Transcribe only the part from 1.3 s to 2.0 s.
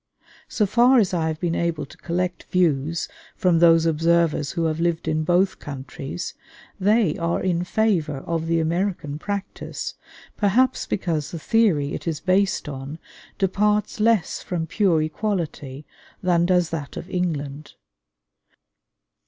been able to